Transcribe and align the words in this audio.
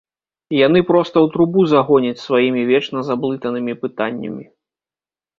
Яны 0.67 0.79
проста 0.91 1.15
ў 1.25 1.33
трубу 1.35 1.65
загоняць 1.73 2.21
сваімі 2.27 2.63
вечна 2.71 3.03
заблытанымі 3.09 3.75
пытаннямі. 3.83 4.45